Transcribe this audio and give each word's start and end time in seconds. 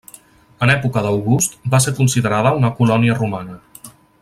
En 0.67 0.71
època 0.75 1.03
d'August 1.07 1.59
va 1.75 1.81
ser 1.85 1.95
considerada 1.99 2.55
una 2.61 2.73
colònia 2.81 3.19
romana. 3.21 3.61